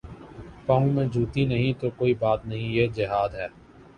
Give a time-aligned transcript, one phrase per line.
[0.65, 3.47] پاؤں میں جوتی نہیں تو کوئی بات نہیں یہ جہاد ہے۔